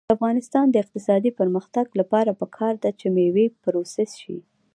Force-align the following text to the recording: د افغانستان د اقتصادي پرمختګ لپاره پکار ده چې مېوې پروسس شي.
د 0.07 0.13
افغانستان 0.17 0.65
د 0.69 0.75
اقتصادي 0.83 1.31
پرمختګ 1.39 1.85
لپاره 1.99 2.37
پکار 2.41 2.73
ده 2.83 2.89
چې 2.99 3.07
مېوې 3.15 3.45
پروسس 3.63 4.11
شي. 4.21 4.37